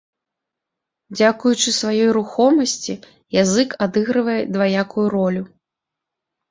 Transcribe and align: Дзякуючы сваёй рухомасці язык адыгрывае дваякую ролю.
Дзякуючы 1.15 1.69
сваёй 1.79 2.09
рухомасці 2.19 2.93
язык 3.43 3.69
адыгрывае 3.89 4.41
дваякую 4.59 5.07
ролю. 5.19 5.43